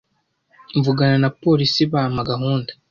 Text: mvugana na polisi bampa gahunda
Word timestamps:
mvugana 0.77 1.17
na 1.23 1.29
polisi 1.41 1.81
bampa 1.91 2.29
gahunda 2.31 2.71